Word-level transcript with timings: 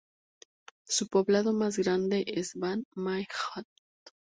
Su 0.87 1.09
poblado 1.09 1.53
más 1.53 1.77
grande 1.77 2.23
es 2.25 2.55
Ban 2.55 2.85
Mae 2.95 3.27
Hat. 3.53 3.67